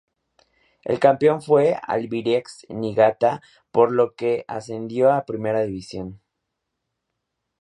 [0.83, 6.19] El campeón fue Albirex Niigata, por lo que ascendió a Primera División.